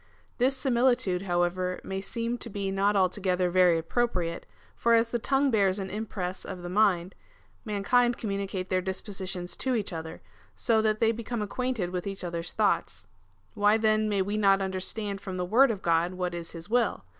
[0.39, 5.51] This similitude, however, may seem to be not altogether very appropriate, for as the tongue
[5.51, 7.13] bears an impress of the mind,
[7.65, 10.23] mankind communicate their dispositions to each other,
[10.55, 13.05] so that they become acquainted with each other's thoughts.
[13.53, 17.05] Why then may we not understand from the word of God what is his will?